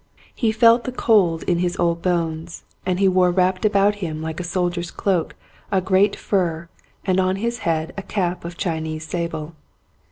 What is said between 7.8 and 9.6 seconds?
a cap of Chinese sable.